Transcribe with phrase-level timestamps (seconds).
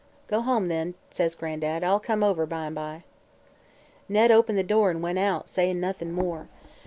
[0.27, 1.83] "'Go home, then,' says Gran'dad.
[1.83, 3.03] 'I'll come over, by 'n' by.'
[4.09, 6.47] "Ned opened the door an' went out, sayin' noth'n' more.